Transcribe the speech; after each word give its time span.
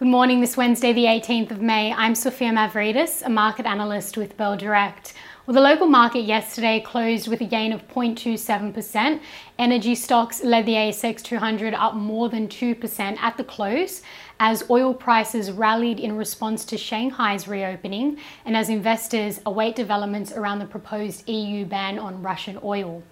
Good 0.00 0.08
morning, 0.08 0.40
this 0.40 0.56
Wednesday, 0.56 0.94
the 0.94 1.04
18th 1.04 1.50
of 1.50 1.60
May. 1.60 1.92
I'm 1.92 2.14
Sophia 2.14 2.48
Mavridis, 2.52 3.20
a 3.22 3.28
market 3.28 3.66
analyst 3.66 4.16
with 4.16 4.34
Bell 4.34 4.56
Direct. 4.56 5.12
Well, 5.44 5.54
the 5.54 5.60
local 5.60 5.88
market 5.88 6.20
yesterday 6.20 6.80
closed 6.80 7.28
with 7.28 7.42
a 7.42 7.44
gain 7.44 7.70
of 7.70 7.86
0.27%. 7.86 9.20
Energy 9.58 9.94
stocks 9.94 10.42
led 10.42 10.64
the 10.64 10.72
ASX 10.72 11.22
200 11.22 11.74
up 11.74 11.96
more 11.96 12.30
than 12.30 12.48
2% 12.48 13.18
at 13.18 13.36
the 13.36 13.44
close 13.44 14.00
as 14.38 14.64
oil 14.70 14.94
prices 14.94 15.52
rallied 15.52 16.00
in 16.00 16.16
response 16.16 16.64
to 16.64 16.78
Shanghai's 16.78 17.46
reopening 17.46 18.16
and 18.46 18.56
as 18.56 18.70
investors 18.70 19.42
await 19.44 19.76
developments 19.76 20.32
around 20.32 20.60
the 20.60 20.64
proposed 20.64 21.28
EU 21.28 21.66
ban 21.66 21.98
on 21.98 22.22
Russian 22.22 22.58
oil. 22.64 23.02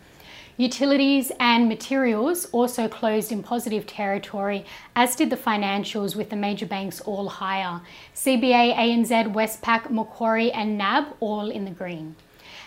Utilities 0.60 1.30
and 1.38 1.68
materials 1.68 2.46
also 2.50 2.88
closed 2.88 3.30
in 3.30 3.44
positive 3.44 3.86
territory, 3.86 4.64
as 4.96 5.14
did 5.14 5.30
the 5.30 5.36
financials, 5.36 6.16
with 6.16 6.30
the 6.30 6.36
major 6.36 6.66
banks 6.66 7.00
all 7.02 7.28
higher. 7.28 7.80
CBA, 8.12 8.74
ANZ, 8.74 9.32
Westpac, 9.32 9.88
Macquarie, 9.88 10.50
and 10.50 10.76
NAB 10.76 11.14
all 11.20 11.48
in 11.48 11.64
the 11.64 11.70
green. 11.70 12.16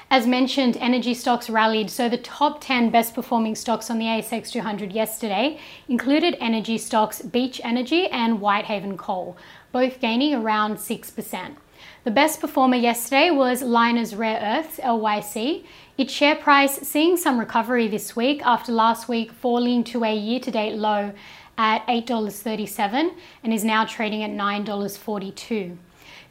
As 0.10 0.26
mentioned, 0.26 0.78
energy 0.78 1.14
stocks 1.14 1.50
rallied, 1.50 1.90
so 1.90 2.08
the 2.08 2.18
top 2.18 2.62
10 2.62 2.92
best 2.92 3.14
performing 3.14 3.56
stocks 3.56 3.90
on 3.90 4.00
the 4.00 4.06
ASX 4.06 4.50
200 4.54 4.94
yesterday 4.94 5.60
included 5.90 6.38
energy 6.40 6.78
stocks 6.78 7.22
Beach 7.22 7.60
Energy 7.62 8.08
and 8.08 8.40
Whitehaven 8.40 8.98
Coal, 8.98 9.36
both 9.74 10.00
gaining 10.00 10.34
around 10.34 10.78
6%. 10.78 11.56
The 12.04 12.10
best 12.10 12.42
performer 12.42 12.78
yesterday 12.78 13.30
was 13.30 13.62
Lynas 13.62 14.18
Rare 14.18 14.40
Earths, 14.42 14.80
LYC. 14.80 15.64
Its 16.00 16.12
share 16.12 16.36
price 16.36 16.80
seeing 16.80 17.16
some 17.16 17.38
recovery 17.38 17.88
this 17.88 18.16
week 18.16 18.42
after 18.44 18.72
last 18.72 19.08
week 19.08 19.32
falling 19.32 19.84
to 19.84 20.04
a 20.04 20.12
year 20.12 20.40
to 20.40 20.50
date 20.50 20.78
low 20.78 21.14
at 21.60 21.86
$8.37 21.86 23.14
and 23.44 23.54
is 23.54 23.64
now 23.64 23.86
trading 23.86 24.24
at 24.24 24.32
$9.42. 24.32 25.78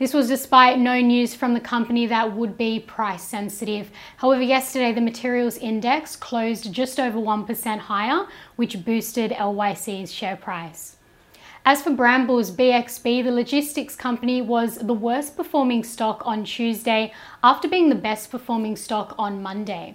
This 0.00 0.12
was 0.12 0.26
despite 0.26 0.80
no 0.80 1.00
news 1.00 1.36
from 1.36 1.54
the 1.54 1.60
company 1.60 2.04
that 2.06 2.34
would 2.34 2.58
be 2.58 2.80
price 2.80 3.22
sensitive. 3.22 3.92
However, 4.16 4.42
yesterday 4.42 4.92
the 4.92 5.00
materials 5.00 5.56
index 5.56 6.16
closed 6.16 6.72
just 6.72 6.98
over 6.98 7.16
1% 7.16 7.78
higher, 7.78 8.26
which 8.56 8.84
boosted 8.84 9.30
LYC's 9.30 10.12
share 10.12 10.36
price. 10.36 10.96
As 11.62 11.82
for 11.82 11.90
Brambles 11.90 12.50
BXB, 12.50 13.22
the 13.22 13.30
logistics 13.30 13.94
company 13.94 14.40
was 14.40 14.76
the 14.76 14.94
worst 14.94 15.36
performing 15.36 15.84
stock 15.84 16.22
on 16.24 16.44
Tuesday 16.44 17.12
after 17.44 17.68
being 17.68 17.90
the 17.90 17.94
best 17.94 18.30
performing 18.30 18.76
stock 18.76 19.14
on 19.18 19.42
Monday. 19.42 19.94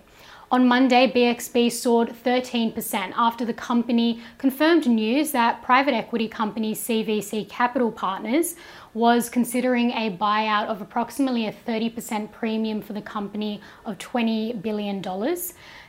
On 0.51 0.67
Monday, 0.67 1.11
BXB 1.11 1.71
soared 1.71 2.09
13% 2.09 3.13
after 3.15 3.43
the 3.45 3.53
company 3.53 4.21
confirmed 4.37 4.87
news 4.87 5.31
that 5.31 5.63
private 5.63 5.95
equity 5.95 6.27
company 6.27 6.75
CVC 6.75 7.49
Capital 7.49 7.91
Partners 7.91 8.53
was 8.93 9.27
considering 9.27 9.89
a 9.91 10.15
buyout 10.15 10.67
of 10.67 10.83
approximately 10.83 11.47
a 11.47 11.51
30% 11.51 12.31
premium 12.31 12.79
for 12.79 12.93
the 12.93 13.01
company 13.01 13.59
of 13.87 13.97
$20 13.97 14.61
billion. 14.61 15.03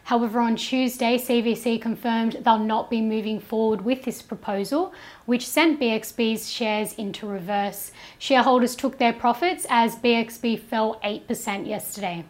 However, 0.04 0.40
on 0.40 0.56
Tuesday, 0.56 1.18
CVC 1.18 1.80
confirmed 1.80 2.38
they'll 2.40 2.58
not 2.58 2.88
be 2.88 3.02
moving 3.02 3.38
forward 3.38 3.82
with 3.82 4.04
this 4.04 4.22
proposal, 4.22 4.94
which 5.26 5.46
sent 5.46 5.78
BXB's 5.78 6.50
shares 6.50 6.94
into 6.94 7.26
reverse. 7.26 7.92
Shareholders 8.18 8.74
took 8.74 8.96
their 8.96 9.12
profits 9.12 9.66
as 9.68 9.96
BXB 9.96 10.60
fell 10.60 10.98
8% 11.04 11.68
yesterday. 11.68 12.24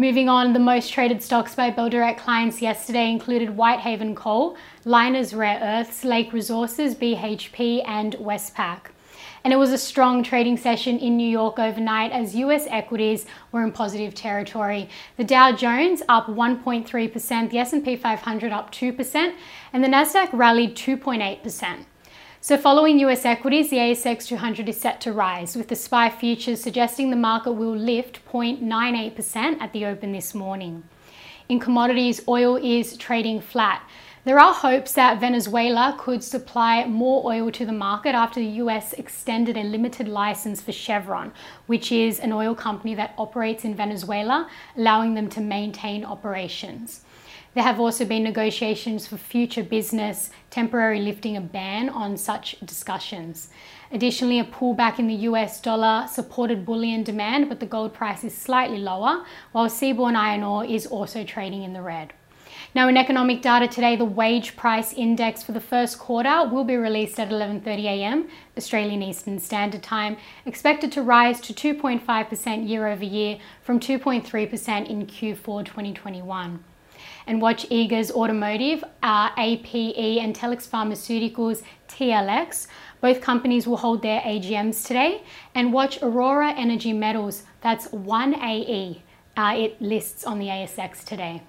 Moving 0.00 0.28
on, 0.28 0.52
the 0.52 0.60
most 0.60 0.92
traded 0.92 1.24
stocks 1.24 1.56
by 1.56 1.70
Bell 1.70 1.90
Direct 1.90 2.20
clients 2.20 2.62
yesterday 2.62 3.10
included 3.10 3.56
Whitehaven 3.56 4.14
Coal, 4.14 4.56
Lynas 4.86 5.36
Rare 5.36 5.58
Earths, 5.60 6.04
Lake 6.04 6.32
Resources, 6.32 6.94
BHP, 6.94 7.82
and 7.84 8.14
Westpac. 8.14 8.92
And 9.42 9.52
it 9.52 9.56
was 9.56 9.72
a 9.72 9.78
strong 9.78 10.22
trading 10.22 10.56
session 10.56 11.00
in 11.00 11.16
New 11.16 11.28
York 11.28 11.58
overnight 11.58 12.12
as 12.12 12.36
US 12.36 12.68
equities 12.68 13.26
were 13.50 13.64
in 13.64 13.72
positive 13.72 14.14
territory. 14.14 14.88
The 15.16 15.24
Dow 15.24 15.50
Jones 15.50 16.00
up 16.08 16.26
1.3%, 16.28 17.50
the 17.50 17.58
S&P 17.58 17.96
500 17.96 18.52
up 18.52 18.70
2%, 18.70 19.34
and 19.72 19.82
the 19.82 19.88
Nasdaq 19.88 20.28
rallied 20.32 20.76
2.8%. 20.76 21.86
So, 22.40 22.56
following 22.56 23.00
US 23.00 23.24
equities, 23.24 23.68
the 23.68 23.78
ASX 23.78 24.28
200 24.28 24.68
is 24.68 24.80
set 24.80 25.00
to 25.00 25.12
rise, 25.12 25.56
with 25.56 25.66
the 25.66 25.74
SPI 25.74 26.10
futures 26.10 26.62
suggesting 26.62 27.10
the 27.10 27.16
market 27.16 27.50
will 27.50 27.74
lift 27.74 28.24
0.98% 28.26 29.60
at 29.60 29.72
the 29.72 29.84
open 29.84 30.12
this 30.12 30.36
morning. 30.36 30.84
In 31.48 31.58
commodities, 31.58 32.22
oil 32.28 32.54
is 32.54 32.96
trading 32.96 33.40
flat. 33.40 33.82
There 34.22 34.38
are 34.38 34.54
hopes 34.54 34.92
that 34.92 35.18
Venezuela 35.18 35.96
could 35.98 36.22
supply 36.22 36.86
more 36.86 37.26
oil 37.26 37.50
to 37.50 37.66
the 37.66 37.72
market 37.72 38.14
after 38.14 38.38
the 38.38 38.62
US 38.62 38.92
extended 38.92 39.56
a 39.56 39.64
limited 39.64 40.06
license 40.06 40.60
for 40.60 40.70
Chevron, 40.70 41.32
which 41.66 41.90
is 41.90 42.20
an 42.20 42.32
oil 42.32 42.54
company 42.54 42.94
that 42.94 43.14
operates 43.18 43.64
in 43.64 43.74
Venezuela, 43.74 44.48
allowing 44.76 45.14
them 45.14 45.28
to 45.30 45.40
maintain 45.40 46.04
operations. 46.04 47.00
There 47.54 47.64
have 47.64 47.80
also 47.80 48.04
been 48.04 48.22
negotiations 48.22 49.06
for 49.06 49.16
future 49.16 49.62
business, 49.62 50.30
temporarily 50.50 51.02
lifting 51.02 51.36
a 51.36 51.40
ban 51.40 51.88
on 51.88 52.18
such 52.18 52.56
discussions. 52.64 53.48
Additionally, 53.90 54.38
a 54.38 54.44
pullback 54.44 54.98
in 54.98 55.06
the 55.06 55.26
US 55.30 55.60
dollar 55.60 56.06
supported 56.08 56.66
bullion 56.66 57.02
demand, 57.02 57.48
but 57.48 57.58
the 57.58 57.66
gold 57.66 57.94
price 57.94 58.22
is 58.22 58.36
slightly 58.36 58.78
lower, 58.78 59.24
while 59.52 59.66
seaborne 59.66 60.14
iron 60.14 60.42
ore 60.42 60.64
is 60.64 60.86
also 60.86 61.24
trading 61.24 61.62
in 61.62 61.72
the 61.72 61.80
red. 61.80 62.12
Now, 62.74 62.86
in 62.86 62.98
economic 62.98 63.40
data 63.40 63.66
today, 63.66 63.96
the 63.96 64.04
wage 64.04 64.54
price 64.54 64.92
index 64.92 65.42
for 65.42 65.52
the 65.52 65.60
first 65.60 65.98
quarter 65.98 66.46
will 66.46 66.64
be 66.64 66.76
released 66.76 67.18
at 67.18 67.30
11:30 67.30 67.84
a.m. 67.84 68.28
Australian 68.58 69.02
Eastern 69.02 69.38
Standard 69.38 69.82
Time, 69.82 70.18
expected 70.44 70.92
to 70.92 71.02
rise 71.02 71.40
to 71.40 71.54
2.5% 71.54 72.68
year 72.68 72.86
over 72.86 73.04
year 73.04 73.38
from 73.62 73.80
2.3% 73.80 74.86
in 74.86 75.06
Q4 75.06 75.64
2021 75.64 76.62
and 77.28 77.42
watch 77.42 77.68
Eagers 77.68 78.10
Automotive, 78.10 78.82
uh, 79.02 79.28
APE, 79.36 80.18
and 80.18 80.34
Telix 80.34 80.66
Pharmaceuticals, 80.66 81.62
TLX. 81.86 82.66
Both 83.02 83.20
companies 83.20 83.66
will 83.66 83.76
hold 83.76 84.02
their 84.02 84.20
AGMs 84.22 84.84
today. 84.84 85.22
And 85.54 85.72
watch 85.72 86.02
Aurora 86.02 86.52
Energy 86.56 86.94
Metals, 86.94 87.44
that's 87.60 87.88
1AE. 87.88 89.02
Uh, 89.36 89.54
it 89.56 89.80
lists 89.80 90.24
on 90.24 90.38
the 90.38 90.46
ASX 90.46 91.04
today. 91.04 91.42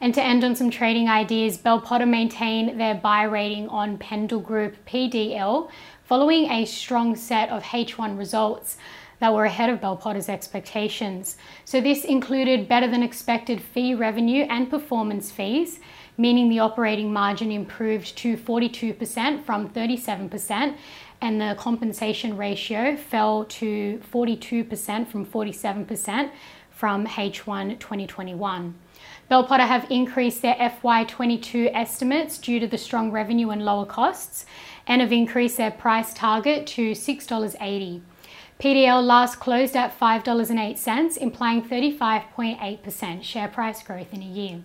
And 0.00 0.14
to 0.14 0.22
end 0.22 0.42
on 0.42 0.56
some 0.56 0.70
trading 0.70 1.08
ideas, 1.08 1.58
Bell 1.58 1.80
Potter 1.80 2.06
maintain 2.06 2.78
their 2.78 2.94
buy 2.94 3.22
rating 3.22 3.68
on 3.68 3.98
Pendal 3.98 4.40
Group 4.42 4.76
PDL 4.86 5.70
following 6.04 6.50
a 6.50 6.64
strong 6.64 7.14
set 7.14 7.50
of 7.50 7.62
H1 7.62 8.18
results 8.18 8.78
that 9.22 9.32
were 9.32 9.44
ahead 9.44 9.70
of 9.70 9.80
Bell 9.80 9.96
Potter's 9.96 10.28
expectations. 10.28 11.36
So, 11.64 11.80
this 11.80 12.04
included 12.04 12.66
better 12.66 12.88
than 12.88 13.04
expected 13.04 13.60
fee 13.60 13.94
revenue 13.94 14.46
and 14.50 14.68
performance 14.68 15.30
fees, 15.30 15.78
meaning 16.18 16.48
the 16.48 16.58
operating 16.58 17.12
margin 17.12 17.52
improved 17.52 18.18
to 18.18 18.36
42% 18.36 19.44
from 19.44 19.70
37%, 19.70 20.74
and 21.20 21.40
the 21.40 21.54
compensation 21.56 22.36
ratio 22.36 22.96
fell 22.96 23.44
to 23.44 24.02
42% 24.12 25.06
from 25.06 25.24
47% 25.24 26.30
from 26.70 27.06
H1 27.06 27.78
2021. 27.78 28.74
Bell 29.28 29.44
Potter 29.44 29.66
have 29.66 29.88
increased 29.88 30.42
their 30.42 30.56
FY22 30.56 31.70
estimates 31.72 32.38
due 32.38 32.58
to 32.58 32.66
the 32.66 32.76
strong 32.76 33.12
revenue 33.12 33.50
and 33.50 33.64
lower 33.64 33.86
costs 33.86 34.46
and 34.88 35.00
have 35.00 35.12
increased 35.12 35.58
their 35.58 35.70
price 35.70 36.12
target 36.12 36.66
to 36.66 36.90
$6.80. 36.90 38.02
PDL 38.58 39.02
last 39.02 39.40
closed 39.40 39.76
at 39.76 39.98
$5.08, 39.98 41.16
implying 41.16 41.62
35.8% 41.62 43.22
share 43.22 43.48
price 43.48 43.82
growth 43.82 44.12
in 44.12 44.22
a 44.22 44.26
year. 44.26 44.62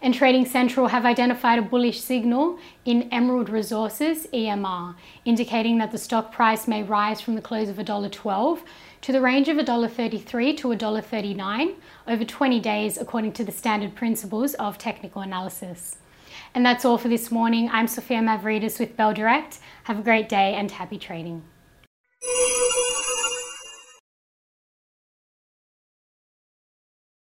And 0.00 0.14
Trading 0.14 0.46
Central 0.46 0.88
have 0.88 1.04
identified 1.04 1.58
a 1.58 1.62
bullish 1.62 2.00
signal 2.00 2.58
in 2.84 3.08
Emerald 3.12 3.48
Resources 3.48 4.28
EMR, 4.32 4.94
indicating 5.24 5.78
that 5.78 5.90
the 5.90 5.98
stock 5.98 6.32
price 6.32 6.68
may 6.68 6.82
rise 6.84 7.20
from 7.20 7.34
the 7.34 7.42
close 7.42 7.68
of 7.68 7.76
$1.12 7.76 8.60
to 9.00 9.12
the 9.12 9.20
range 9.20 9.48
of 9.48 9.56
$1.33 9.56 10.56
to 10.56 10.68
$1.39 10.68 11.74
over 12.06 12.24
20 12.24 12.60
days, 12.60 12.96
according 12.96 13.32
to 13.32 13.44
the 13.44 13.52
standard 13.52 13.94
principles 13.96 14.54
of 14.54 14.78
technical 14.78 15.22
analysis. 15.22 15.96
And 16.54 16.64
that's 16.64 16.84
all 16.84 16.98
for 16.98 17.08
this 17.08 17.30
morning. 17.30 17.68
I'm 17.72 17.88
Sophia 17.88 18.20
Mavridis 18.20 18.78
with 18.78 18.96
Bell 18.96 19.12
Direct. 19.12 19.58
Have 19.84 19.98
a 19.98 20.02
great 20.02 20.28
day 20.28 20.54
and 20.54 20.70
happy 20.70 20.98
trading. 20.98 21.42